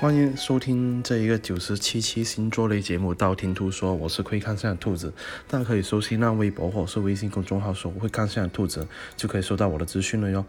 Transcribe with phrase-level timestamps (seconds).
[0.00, 5.12] 欢迎收听这一个九十七期星座类节目《道听途说》，我是会看相的兔子，
[5.48, 8.86] 大家可以搜新浪微博或是微信公众号说“会看相的兔子”，
[9.18, 10.44] 就可以收到我的资讯了哟。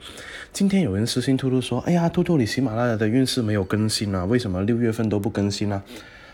[0.54, 4.24] 今天有人私信兔兔说：“哎呀，兔兔，你喜马拉雅的运势没有更新啊？
[4.24, 5.82] 为什么六月份都不更新呢？”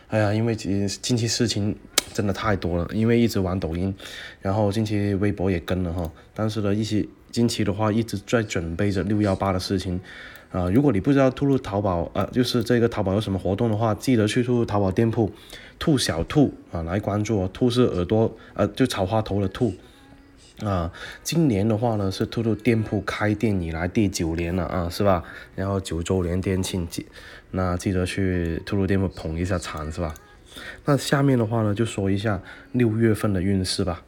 [0.09, 1.73] 哎呀，因为近近期事情
[2.11, 3.95] 真的太多了，因为一直玩抖音，
[4.41, 9.99] 然后近期微博也跟了哈，但是呢，一些近期的话一直在准备着六幺八的事情。
[10.53, 15.29] 啊，如果你不知道兔兔淘宝，呃，就是这个淘宝有什么活动的话，记得去兔兔淘宝店铺，
[15.77, 17.45] 兔小兔啊来关注。
[17.49, 19.73] 兔是耳朵，呃，就草花头的兔。
[20.63, 20.89] 啊，
[21.23, 25.21] 今年的话呢是兔兔店铺开店以来第九年了啊，是吧？
[25.55, 27.05] 然后九周年店庆记，
[27.51, 30.13] 那记得去兔兔店铺捧一下场，是吧？
[30.85, 32.41] 那下面的话呢就说一下
[32.71, 34.03] 六月份的运势吧。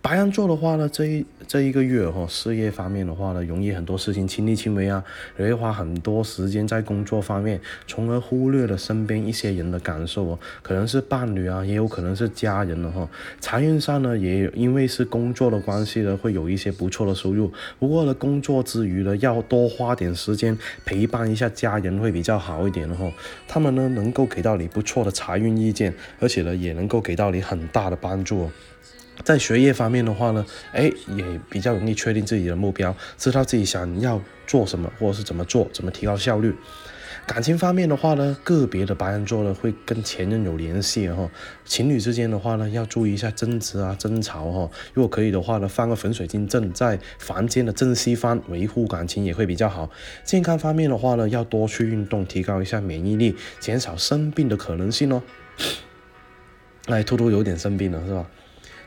[0.00, 5.02] 白羊座的话呢，这一这一个月哈，事业方面的话呢，容易很多事情亲力亲为啊，
[5.36, 13.08] 也会花很多时间在工作方面，从而忽略了身边一些人的感受哦，可能是伴侣啊，也有可能是家人了哈。
[13.40, 17.52] 财运上呢，也因为是工作的关系呢，会有一些不错的收入。
[17.80, 23.10] 不过呢，工作之余呢，要多花点时间陪伴一下家人会比较好一点哈。
[23.48, 28.44] 他们呢，能够给到你不错的财运意见，而且呢，也能够给到你很大的帮助。
[28.44, 28.50] 哦
[29.24, 36.54] 在学业方方面的话呢，哎，也比较容易确定自己的目标，知道自己想要做什么，或者是怎么做，怎么提高效率。
[37.26, 41.30] 感情方面的话呢，个别的白羊座呢会跟前任有联系哈，
[41.64, 44.70] 情侣之间的话呢要注意一下争执啊、争吵哈。
[44.92, 49.88] 如果可以的话呢，放个粉水晶阵在房间的正西方，维护感情也会比较好。
[50.22, 55.22] 健康方面的话呢，要多去运动，提高一下免疫力，减少生病的可能性哦。
[56.88, 58.26] 哎，兔兔有点生病了是吧？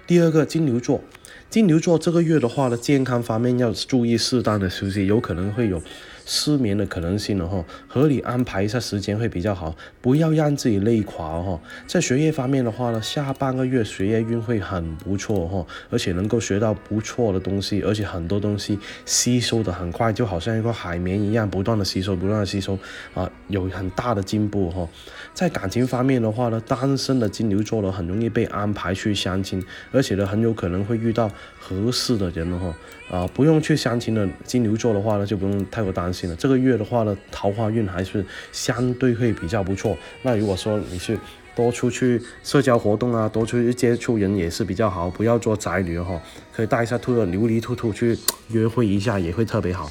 [0.07, 1.01] 第二个金牛座，
[1.49, 5.81] 金牛座这个月的话呢，健康方面要注意适当的休息，有可能会有。
[6.25, 11.59] 失眠的可能性了哈，合理安排一下时间会比较好，不要让自己累垮哈。
[11.87, 22.77] 在学业方面的话呢，下半个月学业运会很不错哈，而且能够学到不错的东西，而且很多东西吸收的很快，就好像一个海绵一样，不断的吸收，不断的吸收
[23.13, 24.87] 啊，有很大的进步哈。
[25.33, 32.75] 在感情方面的话呢，单身的金牛座呢，很容易被安排去相亲，而且呢，很有可能会遇到合适的人了哈。
[33.11, 36.35] 啊，不用去相亲的金牛座的话呢，就不用太过担心了。
[36.37, 39.97] 这个月的话呢，桃花运还是相对会比较不错。
[40.21, 41.19] 那如果说你是
[41.55, 46.21] 多出去社交活动啊，多出去接触人也是比较好，不要做宅女哈。
[46.53, 48.17] 可以带一下兔的琉璃兔兔去
[48.49, 49.89] 约会一下，也会特别好。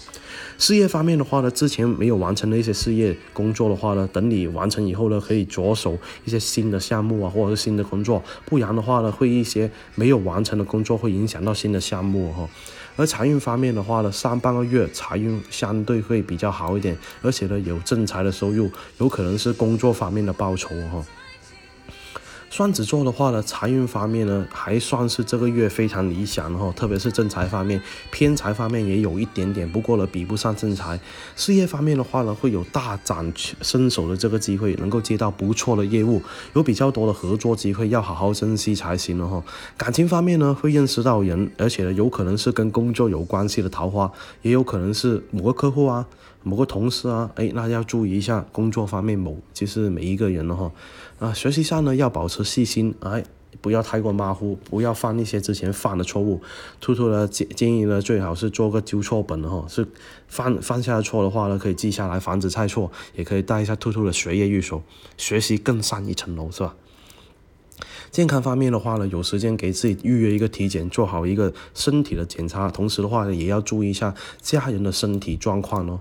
[0.58, 8.22] 事业方面的话呢，之前没有完成的一些事业工作的话呢，等你完成以后呢，可以着手一些新的项目啊，或者是新的工作。
[8.44, 12.48] 不然的话呢，会一些没有完成的工作会影响到新的项目哈。
[12.96, 21.02] 而财运方面的话呢，上半个月财运相对会比较好一点，而且呢有正财的收入，有可能是工作方面的报酬哈。
[22.60, 31.00] 双子座的话呢，财运方面呢还算是这个月非常理想哈，特别是正财方面，偏财方面也有一点点，不过呢比不上正财。
[31.34, 33.32] 事业方面的话呢，会有大展
[33.62, 36.20] 身手的这个机会，能够接到不错的业务，
[36.52, 39.42] 有比较多的合作机会，要好好珍惜才行了哈。
[39.78, 44.12] 感情方面呢，会认识到人，而且呢有可能是跟工作有关系的桃花，
[44.42, 46.06] 也有可能是某个客户啊。
[46.42, 50.72] 某个同事啊，哎，那要注意一下工作方面某，就是每一个人了哈，
[51.18, 53.22] 啊，学习上呢要保持细心，哎，
[53.60, 56.40] 不要太过马虎，不要犯一些之前犯的错误。
[56.80, 59.86] 兔兔呢建建议呢，最好是做个纠错本哈，是
[60.28, 64.82] 犯犯下的错的话呢，可以记下来，防止再错，也可以带一下兔兔的学业预手，
[65.18, 66.74] 学习更上一层楼，是吧？
[68.10, 76.00] 健康方面的话呢，有时间给自己预约一个体检，做好一个身体的检查，同时的话呢，也要注意一下家人的身体状况哦。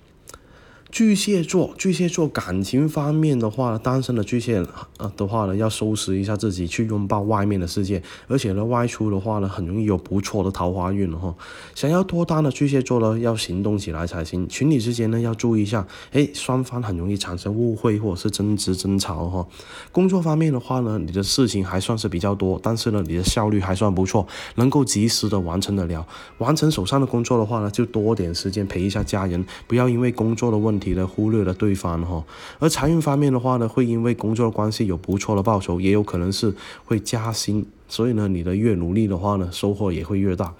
[0.91, 4.61] 巨蟹座，巨蟹座感情方面的话，单身的巨蟹
[4.97, 8.03] 呃的话呢，要收拾一下自己，去拥抱外面的世界。
[8.27, 11.33] 而且呢，外出的话呢，很容易有不错的桃花运哈。
[11.73, 14.45] 想要脱单的巨蟹座呢，要行动起来才行。
[14.49, 19.47] 情侣之间呢，要注意一下，哎，双方很容易产生误会或者是争执争吵哈。
[19.93, 26.05] 工作方面的话呢，你的事情还算是比较多，但是呢，你的效率还算不错，能够及时的完成得了。
[26.39, 30.80] 完成手上的工作的话呢，就多点时间陪一下家人，不要因为工作的问题。
[30.81, 32.21] 题呢忽略了对方哈，
[32.59, 40.53] 而财运方面的话呢，会因为工作关系有不错的报酬，也有可能是会加薪，所以呢，你的越努力的话呢，收获也会越大。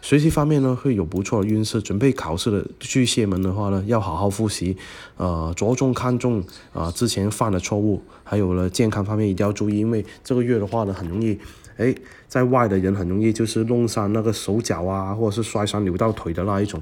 [0.00, 4.76] 学习方面呢，会有不错的运势，准备考试的巨蟹们的话呢，要好好复习，
[5.16, 11.36] 呃，着重看重啊之前犯的错误，还有呢，健康方面一定要注意，因为这个月的话呢，很容易
[11.76, 11.92] 哎，
[12.28, 16.80] 在外的人很容易就是弄伤那个手脚啊，或者是摔伤扭到腿的那一种，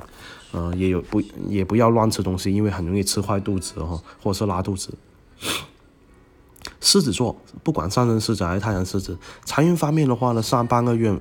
[0.53, 4.93] 呃，也有不也不要乱吃东西，因为很容易吃坏肚子哈，或者是拉肚子。
[6.85, 9.17] 狮子座，不管上升狮子还是太阳狮子，
[9.47, 11.19] 财运方面的话呢，上半个月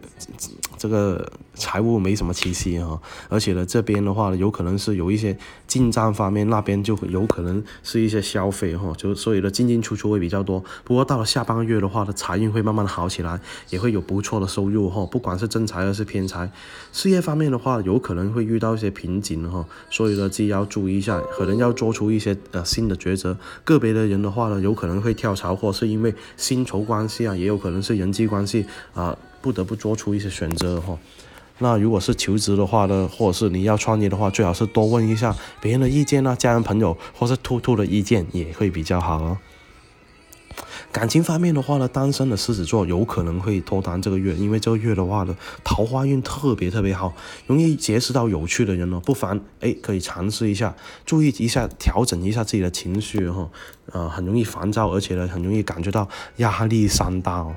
[0.78, 10.62] 这个财务没什么气息哈，而且呢，这边的话呢，有可能是有一些进账方面那边就有可能是一些消费哈，就所以呢，进进出出会比较多。
[10.84, 13.40] 不过到了下半个月的话呢，财运会慢慢的好起来，
[13.70, 16.52] 也会有不错的收入哈，不管是正财还是偏财。
[16.92, 23.38] 事业方面的话，有可能会遇到一些瓶颈哈，所以呢，自己要注意一下，可能要做出一些呃新的抉择。
[23.64, 25.53] 个别的人的话呢，有可能会跳槽。
[25.56, 30.98] 或是因为薪酬关系啊，也有可能是人际关系啊，不得不做出一些选择哈。
[31.60, 39.38] 那如果是求职的话呢，或者是你要创业的话，最好是多问一下别人的意见呢，家人朋友或是兔兔的意见也会比较好哦。
[40.92, 47.14] 感情方面的话呢，单身的狮子座有可能会脱单这个月，因为这个月的话呢，桃花运特别特别好，
[47.48, 53.50] 容易结识到有趣的人哦，不妨哎可以尝试一下，注意一下调整一下自己的情绪哈，
[53.92, 56.08] 呃很容易烦躁，而且呢很容易感觉到
[56.38, 57.56] 压力山大哦。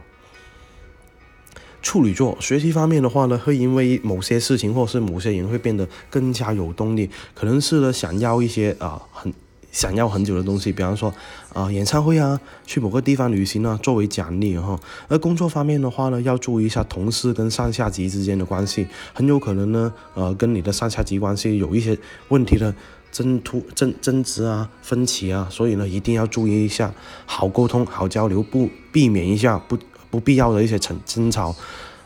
[1.82, 9.32] 处女座学习方面的话呢，会因为某些事情或是某些人会变得更加有动力，可能是呢想要一些啊很。
[9.76, 11.12] 想要很久的东西，比方说，
[11.52, 14.80] 啊，演唱会啊，去某个地方旅行啊，作为奖励哈。
[15.06, 22.74] 而工作方面的话呢，要注意一下同事跟上下级之间的关系，很有可能呢，呃，跟你的上下级关系有一些问题的
[23.12, 26.94] 争突争争执啊、分歧啊，所以呢，一定要注意一下，
[27.26, 29.76] 好沟通、好交流，不避免一下不
[30.10, 31.54] 不必要的一些争争吵。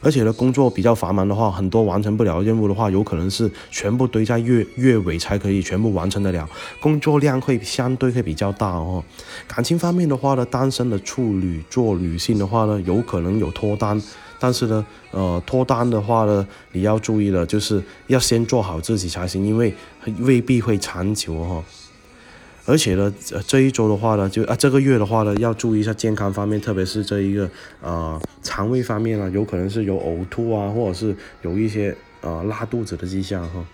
[0.02, 6.48] 而且呢，工作比较繁忙的话，很多完成不了任务的话，有可能是全部堆在月月尾才可以全部完成得了，
[6.80, 9.04] 工作量会相对会比较大哦。
[9.46, 14.00] 感情方面的话呢，单身的处女座女性的话呢，有可能有脱单，
[14.38, 19.74] 但是呢，呃，脱单的话呢，你要注意了，就是要先做好自己才行，因为
[20.20, 21.62] 未必会长久哈。
[22.66, 23.12] 而且呢，
[23.46, 33.64] 这一周的话呢，就啊这个月的话呢，要注意一下健康方面，特别是这一个呃肠胃方面啊，有可能是有呕吐啊，或者是有一些呃拉肚子的迹象哈。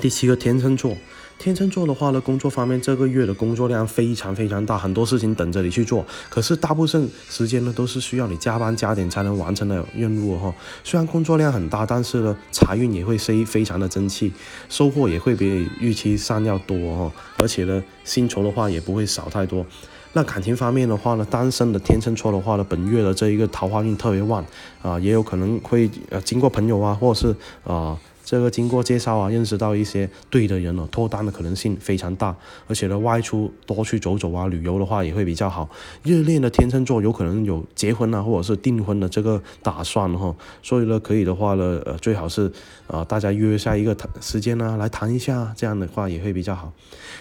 [0.00, 0.96] 第七个天秤座。
[1.42, 6.06] 天秤座的话呢，工作方面这个月的工作量非常非常大，很多事情等着你去做。
[6.30, 10.54] 可是大部分时间呢，都是需要你加班加点才能完成的任务哈。
[10.84, 14.32] 虽然工作量很大，但是呢，财运也会非非常的争气，
[14.68, 17.12] 收获也会比预期上要多哈。
[17.38, 19.66] 而且呢，薪酬的话也不会少太多。
[20.12, 24.46] 那感情方面的话呢，单身的天秤座的话呢，本月的这一个桃花运特别旺
[24.80, 27.98] 啊，也有可能会呃经过朋友啊，或者是啊。
[28.32, 32.34] 这个经过介绍啊，认识到一些对的人了，脱单的可能性非常大。
[32.66, 35.68] 而且呢，外出多去走走啊，旅游的话也会比较好。
[36.02, 40.34] 热恋的天秤座有可能有结婚啊，或者是订婚的这个打算哈。
[40.62, 42.50] 所以呢，可以的话呢，呃，最好是
[42.86, 46.72] 啊，大家约下一个时间呢，来谈一下，这样的话也会比较好。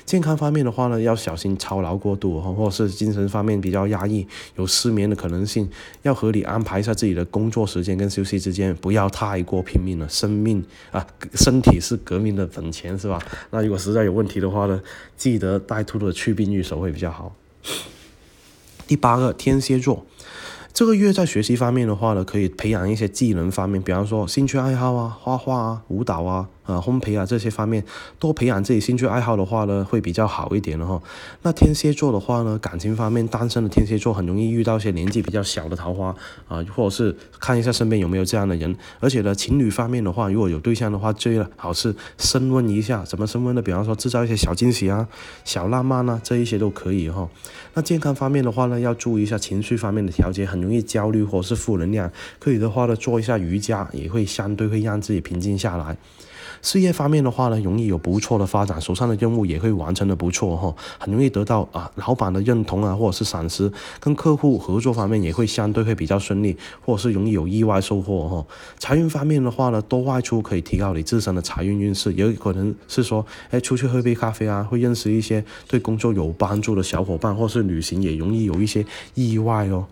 [0.06, 4.26] 健康方面的话呢，要小心操劳过度哈，或者是精神方面比较压抑，
[4.56, 5.70] 有失眠的可能性，
[6.04, 11.01] 要合理安排一下自己的工作时间跟休息之间，不要太过拼命了，生命啊。
[11.34, 13.22] 身体是革命的本钱，是吧？
[13.50, 14.82] 那如果实在有问题的话呢，
[15.16, 17.36] 记得带兔的去病愈手会比较好。
[18.88, 20.06] 第八个，天蝎座。
[20.74, 27.84] 这个月在学习方面的话呢，可以培养一些技能方面，比方说兴趣爱好啊，画画啊，舞蹈啊，呃，烘焙啊这些方面，
[28.18, 31.02] 多培养自己兴趣爱好的话呢，会比较好一点的哈。
[31.42, 36.16] 那天蝎座的话呢，感情方面，单身的天蝎座很容易遇到一些年纪比较小的桃花
[36.48, 38.74] 啊，或者是看一下身边有没有这样的人。
[39.02, 43.62] 而且呢，情侣方面的话，如果有对象的话，最好是升温一下，怎么升温呢？
[43.62, 45.06] 比方说制造一些小惊喜啊，
[45.44, 47.30] 小浪漫啊，这一些都可以哈。
[47.74, 50.62] 那健康方面的话呢，要注意一下情绪方面的调节，很。
[50.62, 55.98] 容易焦虑或是负能量，可以的话呢，做一下瑜伽也会相对会让自己平静下来。
[56.62, 68.46] 事业方面的话呢，容易有不错的发展，手上的任务也会完成的不错哈，很容易得到啊老板的认同啊，或者是赏识，跟客户合作方面也会相对会比较顺利，或者是容易有意外收获哈。
[68.78, 79.86] 财运方面的话呢，多外出可以提高你自身的财运运势，也有可能是说，哎，出去喝杯咖啡啊，会认识一些对工作有帮助的小伙伴，或是旅行也容易有一些意外哦。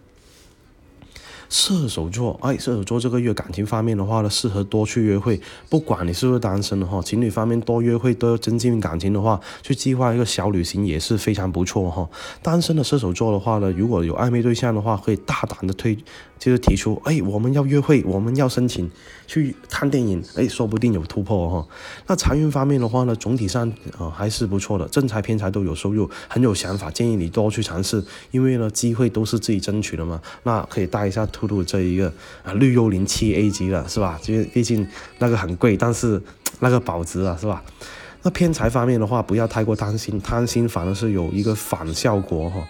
[1.50, 12.08] 射手座，哎，射手座这个月感情方面的话呢，适合多去约会，不管你是不是单身的哈，情侣方面多约会，都要增进感情的话，去计划一个小旅行也是非常不错哈。
[12.44, 15.98] 单身的射手座的话呢，如果有暧昧对象的话，可以大胆的推，
[16.38, 18.88] 就是提出，哎，我们要约会，我们要申请
[19.26, 21.68] 去看电影，哎，说不定有突破哈。
[22.06, 31.28] 那财运方面的话呢，总体上啊还是不错的，正财偏财都有收入，很有想法，建议你多去尝试，因为呢，机会都是自己争取的嘛，那可以带一下。
[31.40, 32.12] 兔兔这一个
[32.44, 34.20] 啊绿幽灵七 A 级的是吧？
[34.28, 34.86] 因为毕竟
[35.20, 36.22] 那个很贵，但是
[36.60, 37.64] 那个保值啊是吧？
[38.24, 42.68] 那偏财方面的话，不要太过贪心，贪心反而是有一个反效果哈。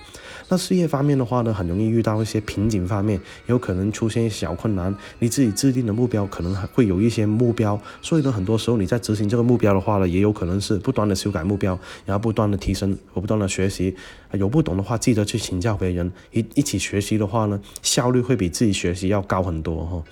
[0.50, 4.94] 那事业方面的话呢，很容易遇到一些瓶颈方面，有可能出现小困难。
[5.20, 13.96] 你自己制定的目标可能会有一些目标，所以呢，很多时候你在执行这个目标的话呢，也有可能是不断的修改目标，然后不断的提升和不断的学习。
[14.34, 20.04] 有不懂的话，记得去请教别人，一一起学习的话呢，效率会比自己学习要高很多哈。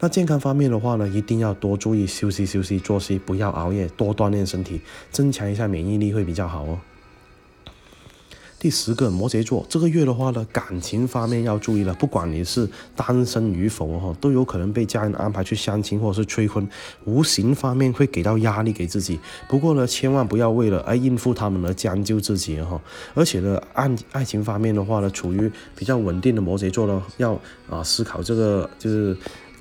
[0.00, 4.80] 那健康方面的话呢，一定要多注意休息休息作息，不要熬夜，多锻炼身体，
[5.12, 6.78] 增强一下免疫力会比较好哦。
[8.60, 11.94] 第十个摩羯座，这个月的话呢，感情方面要注意了。
[11.94, 16.68] 不管你是单身与否哈，都有可能被家人安排去相亲或者是催婚，
[17.04, 19.20] 无形方面会给到压力给自己。
[19.48, 22.80] 不过呢，千万不要为了哎应付他们而将就自己哈。
[23.14, 29.16] 而且呢，爱爱情方面的话呢，处于比较稳定的摩羯座呢，要啊思考这个就是。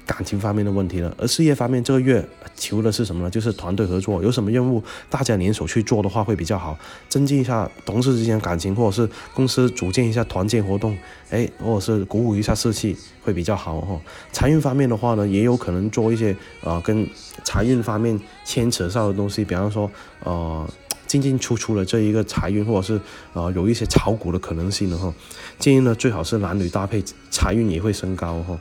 [0.08, 3.30] 感情方面的问题了，而事业方面这个月求的是什么呢？
[3.30, 6.76] 就是团队合作，有什么任务大家联手去做的话会比较好，
[7.10, 10.98] 增进一下同事之间感情，或者是公司组建一下团建活动，
[11.30, 14.00] 哎，或者是鼓舞一下士气会比较好哈。
[14.32, 17.06] 财运方面的话呢，也有可能做一些呃跟
[17.44, 19.92] 财运方面牵扯上的东西，比方说
[20.24, 20.66] 呃
[21.06, 23.02] 进进出出的这一个财运，或者是
[23.34, 25.14] 呃有一些炒股的可能性的哈。
[25.60, 28.58] 建议呢最好是男女搭配，财运也会升高哈。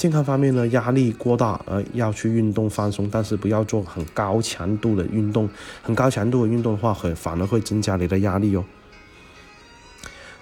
[0.00, 5.46] 健康方面呢，压力过大，呃，要去运动放松，但是不要做很高强度的运动，
[5.82, 8.64] 很高强度的运动的话，很反而会增加你的压力哦。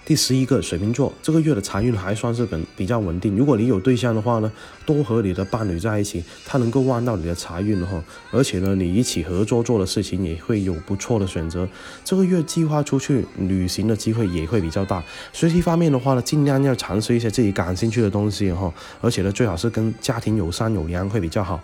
[0.09, 3.37] 第十一个水瓶座，这个月的财运还算是本比较稳定。
[3.37, 4.51] 如果你有对象的话呢，
[4.83, 8.03] 多和你的伴侣在一起，他能够旺到你的财运哈。
[8.31, 11.69] 而且呢，你一起合作做的事情也会有不错的选择。
[12.03, 15.03] 这个月计划出去旅行的机会也会比较大。
[15.31, 18.73] 学习方面的话呢，尽量要尝试一些自己感兴趣的东西哈。
[19.01, 21.61] 而且呢，最好是跟家庭有商有量会比较好。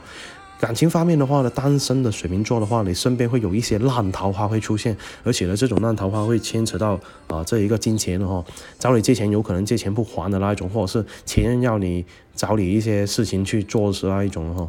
[0.59, 8.43] 感情方面的话呢，单身的水瓶座的话，你身边会有一些烂桃花会出现，而且呢，这种烂桃花会牵扯到啊这一个金钱的哈，
[8.79, 14.67] 找你借钱有可能借钱不还的那一种，或者是前任要你找你一些事情去做是那一种哈。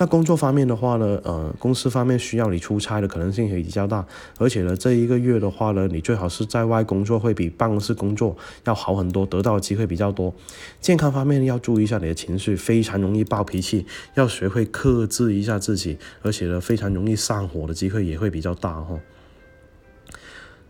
[0.00, 4.02] 那工作方面的话呢，呃，公司方面需要你出差的可能性也比较大，
[4.38, 10.32] 而且呢，这一个月的话呢，你最好是在外工作，会比办公室工作要好很多，得到的机会比较多。
[10.80, 18.98] 健康方面要注意一下你的情绪，非常容易暴脾气，要学会克制一下自己，而且呢，非常容易上火的机会也会比较大哈。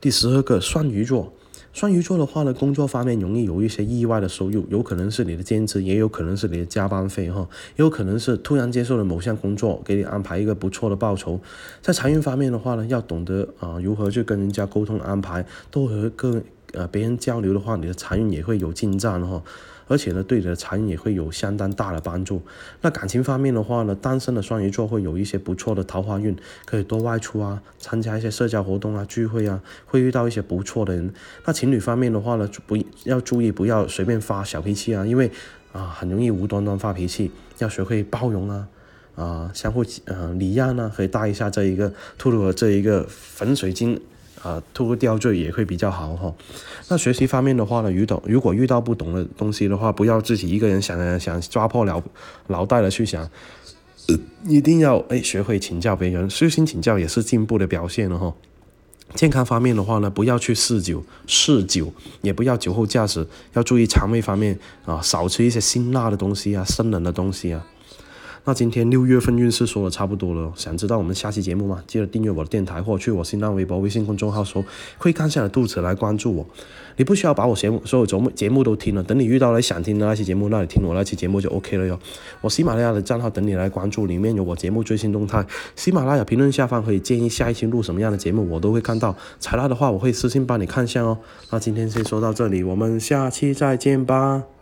[0.01, 1.33] 第十二个，双鱼座。
[1.73, 11.41] 双鱼座的话呢，工作方面容易有一些意外的收入，有可能是你的兼职，也有可能是你的加班费哈，也有可能是突然接受了某项工作，给你安排一个不错的报酬。
[11.81, 19.43] 在财运方面的话呢，要懂得啊如何去跟人家沟通安排，多和跟呃别人交流的话，你的财运也会有进展哈。
[19.90, 22.40] 而且呢，对你的财运也会有相当大的帮助。
[22.80, 31.12] 那感情方面的话呢，单身的双鱼座会有一些不错的桃花运，可以多外出啊，参加一些社交活动啊、聚会啊，会遇到一些不错的人。
[31.44, 35.28] 那情侣方面的话呢，不要注意不要随便发小脾气啊，因为
[35.73, 38.68] 啊很容易无端端发脾气，要学会包容啊，
[39.16, 44.00] 啊相互呃礼让呢，可以带一下这一个兔兔的这一个粉水晶。
[44.42, 46.35] 啊，透过吊坠也会比较好哈。
[46.88, 52.02] 那学习方面的话呢，遇到如果遇到不懂的东西的话，不要自己一个人想想抓破脑
[52.47, 53.28] 脑袋的去想，
[54.47, 58.35] 一定要哎学会请教别人，虚心请教也是进步的表现了哈。
[59.14, 61.92] 健康方面的话呢，不要去嗜酒，嗜酒
[62.23, 67.66] 也不要酒后驾驶，要注意肠胃方面啊，少吃一些辛辣的东西啊，生冷的东西啊。
[68.44, 71.82] 那今天六月份运势说的差不多了，想知道我们下期节目吗？
[71.87, 74.64] 记得订阅我的电台或去我新浪微博、微信公众号搜
[74.99, 76.47] “会看下的肚子”来关注我。
[76.97, 81.99] 你不需要把我节目所有节目节目都听了，等你遇到了想听的那期节目，那你听我那期节目就 OK 了哟。
[82.40, 85.44] 我喜马拉雅的账号等你来关注，里面有我节目最新动态。
[85.76, 89.14] 喜马拉雅评论下方可以建议下一期录什么样的节目，我都会看到。
[89.38, 91.18] 采纳的话，我会私信帮你看一下哦。
[91.50, 94.60] 那今天先说到这里，我们下期再见吧。